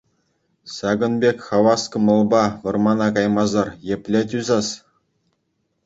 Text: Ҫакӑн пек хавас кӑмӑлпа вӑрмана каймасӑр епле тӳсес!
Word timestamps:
Ҫакӑн 0.75 1.13
пек 1.23 1.37
хавас 1.51 1.83
кӑмӑлпа 1.97 2.41
вӑрмана 2.65 3.07
каймасӑр 3.21 3.67
епле 3.95 4.21
тӳсес! 4.35 4.67